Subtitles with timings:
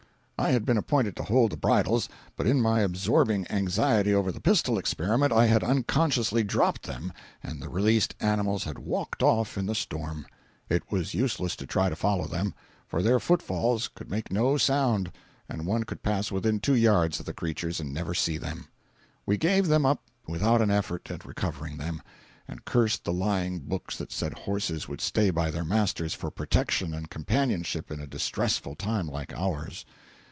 [0.41, 4.41] I had been appointed to hold the bridles, but in my absorbing anxiety over the
[4.41, 9.67] pistol experiment I had unconsciously dropped them and the released animals had walked off in
[9.67, 10.25] the storm.
[10.67, 12.55] It was useless to try to follow them,
[12.87, 15.11] for their footfalls could make no sound,
[15.47, 18.67] and one could pass within two yards of the creatures and never see them.
[19.27, 22.01] We gave them up without an effort at recovering them,
[22.47, 26.95] and cursed the lying books that said horses would stay by their masters for protection
[26.95, 29.85] and companionship in a distressful time like ours.